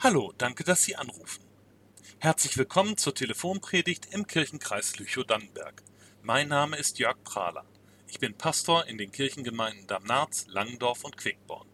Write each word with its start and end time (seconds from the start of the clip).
Hallo, 0.00 0.32
danke, 0.38 0.62
dass 0.62 0.84
Sie 0.84 0.94
anrufen. 0.94 1.42
Herzlich 2.18 2.56
willkommen 2.56 2.96
zur 2.96 3.16
Telefonpredigt 3.16 4.14
im 4.14 4.28
Kirchenkreis 4.28 4.96
Lüchow-Dannenberg. 4.96 5.82
Mein 6.22 6.46
Name 6.46 6.76
ist 6.76 7.00
Jörg 7.00 7.16
Prahler. 7.24 7.64
Ich 8.06 8.20
bin 8.20 8.34
Pastor 8.34 8.86
in 8.86 8.96
den 8.96 9.10
Kirchengemeinden 9.10 9.88
Damnarz, 9.88 10.46
Langendorf 10.46 11.02
und 11.02 11.16
Quickborn. 11.16 11.66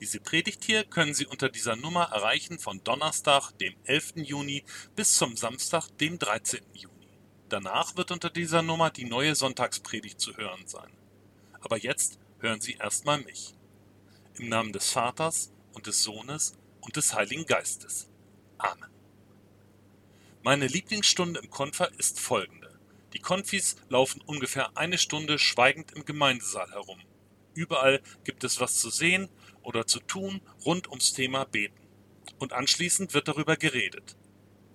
Diese 0.00 0.18
Predigt 0.18 0.64
hier 0.64 0.82
können 0.82 1.14
Sie 1.14 1.24
unter 1.24 1.50
dieser 1.50 1.76
Nummer 1.76 2.06
erreichen 2.06 2.58
von 2.58 2.82
Donnerstag, 2.82 3.52
dem 3.58 3.76
11. 3.84 4.14
Juni 4.16 4.64
bis 4.96 5.14
zum 5.14 5.36
Samstag, 5.36 5.86
dem 5.98 6.18
13. 6.18 6.64
Juni. 6.72 7.06
Danach 7.48 7.96
wird 7.96 8.10
unter 8.10 8.30
dieser 8.30 8.62
Nummer 8.62 8.90
die 8.90 9.04
neue 9.04 9.36
Sonntagspredigt 9.36 10.20
zu 10.20 10.36
hören 10.36 10.66
sein. 10.66 10.90
Aber 11.60 11.78
jetzt 11.78 12.18
hören 12.40 12.60
Sie 12.60 12.72
erstmal 12.72 13.20
mich. 13.20 13.54
Im 14.36 14.48
Namen 14.48 14.72
des 14.72 14.90
Vaters 14.90 15.52
und 15.74 15.86
des 15.86 16.02
Sohnes 16.02 16.54
und 16.82 16.96
des 16.96 17.14
Heiligen 17.14 17.46
Geistes. 17.46 18.08
Amen. 18.58 18.90
Meine 20.42 20.66
Lieblingsstunde 20.66 21.40
im 21.40 21.50
Konfer 21.50 21.90
ist 21.98 22.20
folgende. 22.20 22.78
Die 23.12 23.20
Konfis 23.20 23.76
laufen 23.88 24.20
ungefähr 24.22 24.76
eine 24.76 24.98
Stunde 24.98 25.38
schweigend 25.38 25.92
im 25.92 26.04
Gemeindesaal 26.04 26.70
herum. 26.72 27.00
Überall 27.54 28.02
gibt 28.24 28.44
es 28.44 28.60
was 28.60 28.78
zu 28.78 28.90
sehen 28.90 29.28
oder 29.62 29.86
zu 29.86 30.00
tun 30.00 30.40
rund 30.64 30.88
ums 30.88 31.12
Thema 31.12 31.44
Beten. 31.44 31.86
Und 32.38 32.52
anschließend 32.52 33.14
wird 33.14 33.28
darüber 33.28 33.56
geredet. 33.56 34.16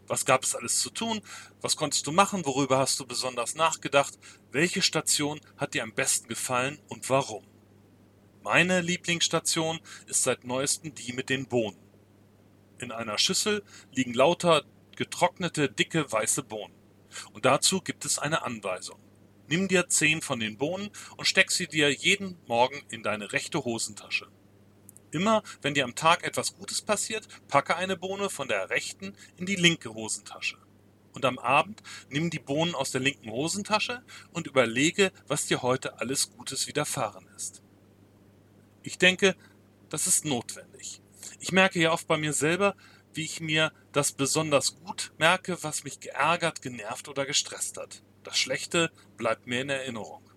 Was 0.07 0.25
gab 0.25 0.43
es 0.43 0.55
alles 0.55 0.79
zu 0.79 0.89
tun? 0.89 1.21
Was 1.59 1.75
konntest 1.75 2.07
du 2.07 2.11
machen? 2.11 2.45
Worüber 2.45 2.77
hast 2.77 2.99
du 2.99 3.05
besonders 3.05 3.55
nachgedacht? 3.55 4.17
Welche 4.51 4.81
Station 4.81 5.41
hat 5.57 5.73
dir 5.73 5.83
am 5.83 5.93
besten 5.93 6.29
gefallen 6.29 6.79
und 6.87 7.09
warum? 7.09 7.45
Meine 8.41 8.79
Lieblingsstation 8.79 9.81
ist 10.05 10.23
seit 10.23 10.45
neuestem 10.45 10.95
die 10.95 11.11
mit 11.11 11.29
den 11.29 11.47
Bohnen. 11.47 11.77
In 12.79 12.91
einer 12.91 13.17
Schüssel 13.17 13.63
liegen 13.91 14.13
lauter 14.13 14.63
getrocknete, 14.95 15.69
dicke, 15.69 16.11
weiße 16.11 16.43
Bohnen. 16.43 16.73
Und 17.33 17.45
dazu 17.45 17.81
gibt 17.81 18.05
es 18.05 18.19
eine 18.19 18.43
Anweisung. 18.43 18.99
Nimm 19.47 19.67
dir 19.67 19.87
zehn 19.87 20.21
von 20.21 20.39
den 20.39 20.57
Bohnen 20.57 20.89
und 21.15 21.25
steck 21.25 21.51
sie 21.51 21.67
dir 21.67 21.89
jeden 21.91 22.37
Morgen 22.47 22.81
in 22.89 23.01
deine 23.01 23.31
rechte 23.31 23.63
Hosentasche. 23.63 24.27
Immer, 25.11 25.41
wenn 25.61 25.73
dir 25.73 25.85
am 25.85 25.95
Tag 25.95 26.23
etwas 26.23 26.57
Gutes 26.57 26.81
passiert, 26.81 27.27
packe 27.47 27.77
eine 27.77 27.95
Bohne 27.95 28.29
von 28.29 28.49
der 28.49 28.69
rechten 28.69 29.15
in 29.37 29.45
die 29.45 29.55
linke 29.55 29.93
Hosentasche. 29.93 30.57
Und 31.13 31.23
am 31.25 31.39
Abend 31.39 31.81
nimm 32.09 32.29
die 32.29 32.39
Bohnen 32.39 32.75
aus 32.75 32.91
der 32.91 33.01
linken 33.01 33.31
Hosentasche 33.31 34.03
und 34.33 34.45
überlege, 34.45 35.11
was 35.27 35.45
dir 35.47 35.61
heute 35.61 35.99
alles 35.99 36.29
Gutes 36.31 36.67
widerfahren 36.67 37.27
ist. 37.35 37.63
Ich 38.83 38.97
denke, 38.97 39.35
das 39.89 40.07
ist 40.07 40.25
notwendig. 40.25 41.01
Ich 41.39 41.51
merke 41.51 41.79
ja 41.79 41.91
oft 41.91 42.07
bei 42.07 42.17
mir 42.17 42.33
selber, 42.33 42.75
wie 43.13 43.23
ich 43.23 43.39
mir 43.39 43.71
das 43.91 44.11
besonders 44.11 44.75
gut 44.75 45.11
merke, 45.17 45.57
was 45.63 45.83
mich 45.83 45.99
geärgert, 45.99 46.61
genervt 46.61 47.07
oder 47.07 47.25
gestresst 47.25 47.77
hat. 47.77 48.03
Das 48.23 48.37
Schlechte 48.37 48.91
bleibt 49.17 49.47
mir 49.47 49.61
in 49.61 49.69
Erinnerung. 49.69 50.29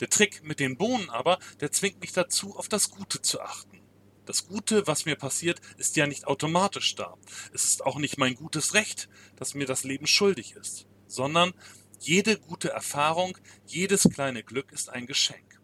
Der 0.00 0.08
Trick 0.08 0.42
mit 0.42 0.60
den 0.60 0.76
Bohnen 0.76 1.10
aber, 1.10 1.38
der 1.60 1.72
zwingt 1.72 2.00
mich 2.00 2.12
dazu, 2.12 2.56
auf 2.56 2.68
das 2.68 2.90
Gute 2.90 3.22
zu 3.22 3.40
achten. 3.40 3.80
Das 4.26 4.46
Gute, 4.46 4.86
was 4.86 5.06
mir 5.06 5.16
passiert, 5.16 5.60
ist 5.78 5.96
ja 5.96 6.06
nicht 6.06 6.26
automatisch 6.26 6.94
da. 6.94 7.16
Es 7.52 7.64
ist 7.64 7.84
auch 7.84 7.98
nicht 7.98 8.18
mein 8.18 8.34
gutes 8.34 8.74
Recht, 8.74 9.08
dass 9.36 9.54
mir 9.54 9.66
das 9.66 9.82
Leben 9.82 10.06
schuldig 10.06 10.52
ist, 10.52 10.86
sondern 11.06 11.52
jede 11.98 12.38
gute 12.38 12.70
Erfahrung, 12.70 13.36
jedes 13.66 14.04
kleine 14.04 14.42
Glück 14.42 14.72
ist 14.72 14.88
ein 14.88 15.06
Geschenk. 15.06 15.60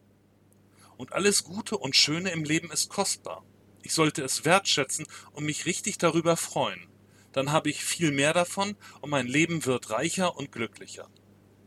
Und 0.97 1.12
alles 1.12 1.45
Gute 1.45 1.79
und 1.79 1.95
Schöne 1.95 2.31
im 2.31 2.45
Leben 2.45 2.70
ist 2.70 2.89
kostbar. 2.89 3.45
Ich 3.87 3.95
sollte 3.95 4.25
es 4.25 4.45
wertschätzen 4.45 5.06
und 5.31 5.45
mich 5.45 5.65
richtig 5.65 5.97
darüber 5.97 6.37
freuen. 6.37 6.89
Dann 7.31 7.53
habe 7.53 7.70
ich 7.70 7.84
viel 7.84 8.11
mehr 8.11 8.33
davon 8.33 8.75
und 9.01 9.11
mein 9.11 9.29
Leben 9.29 9.65
wird 9.65 9.91
reicher 9.91 10.37
und 10.37 10.51
glücklicher. 10.51 11.09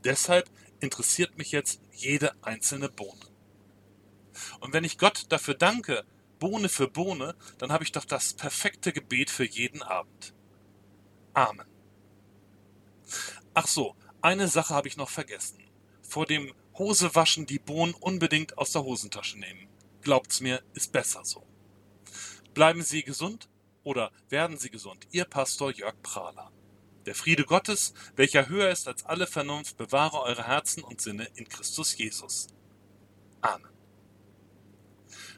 Deshalb 0.04 0.50
interessiert 0.82 1.38
mich 1.38 1.54
jetzt 1.54 1.80
jede 1.94 2.34
einzelne 2.44 2.90
Bohne. 2.90 3.26
Und 4.60 4.74
wenn 4.74 4.84
ich 4.84 4.98
Gott 4.98 5.28
dafür 5.30 5.54
danke, 5.54 6.04
Bohne 6.40 6.68
für 6.68 6.90
Bohne, 6.90 7.38
dann 7.58 7.72
habe 7.72 7.86
ich 7.86 7.94
doch 7.94 8.04
das 8.04 8.34
perfekte 8.34 8.92
Gebet 8.92 9.30
für 9.30 9.46
jeden 9.46 9.82
Abend. 9.82 10.34
Amen. 11.34 11.68
Ach 13.54 13.68
so, 13.68 13.96
eine 14.22 14.50
Sache 14.50 14.74
habe 14.74 14.90
ich 14.90 14.98
noch 14.98 15.10
vergessen. 15.10 15.64
Vor 16.02 16.26
dem 16.26 16.54
Hose 16.78 17.16
waschen 17.16 17.46
die 17.46 17.60
Bohnen 17.60 17.94
unbedingt 17.94 18.58
aus 18.58 18.74
der 18.74 18.84
Hosentasche 18.84 19.40
nehmen. 19.40 19.70
Glaubt's 20.02 20.42
mir, 20.42 20.62
ist 20.74 20.92
besser 20.92 21.24
so. 21.24 21.49
Bleiben 22.60 22.82
Sie 22.82 23.04
gesund 23.04 23.48
oder 23.84 24.12
werden 24.28 24.58
Sie 24.58 24.70
gesund. 24.70 25.08
Ihr 25.12 25.24
Pastor 25.24 25.72
Jörg 25.72 25.96
Prahler. 26.04 26.52
Der 27.06 27.16
Friede 27.16 27.46
Gottes, 27.46 27.94
welcher 28.18 28.50
höher 28.50 28.70
ist 28.70 28.90
als 28.90 29.06
alle 29.06 29.28
Vernunft, 29.28 29.78
bewahre 29.78 30.20
eure 30.24 30.46
Herzen 30.46 30.84
und 30.84 31.00
Sinne 31.00 31.30
in 31.36 31.48
Christus 31.48 31.98
Jesus. 31.98 32.48
Amen. 33.40 33.72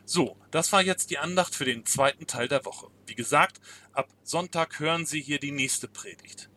So, 0.04 0.36
das 0.50 0.72
war 0.72 0.82
jetzt 0.82 1.12
die 1.12 1.20
Andacht 1.20 1.54
für 1.54 1.66
den 1.66 1.86
zweiten 1.86 2.26
Teil 2.26 2.48
der 2.48 2.66
Woche. 2.66 2.88
Wie 3.06 3.14
gesagt, 3.14 3.62
ab 3.94 4.10
Sonntag 4.24 4.80
hören 4.80 5.06
Sie 5.06 5.22
hier 5.22 5.38
die 5.38 5.52
nächste 5.52 5.88
Predigt. 5.88 6.50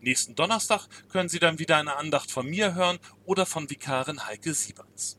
Nächsten 0.00 0.36
Donnerstag 0.36 0.86
können 1.08 1.28
Sie 1.28 1.40
dann 1.40 1.58
wieder 1.58 1.76
eine 1.76 1.96
Andacht 1.96 2.30
von 2.30 2.46
mir 2.46 2.76
hören 2.76 3.00
oder 3.24 3.46
von 3.46 3.68
Vikarin 3.68 4.24
Heike 4.24 4.54
Sieberts. 4.54 5.18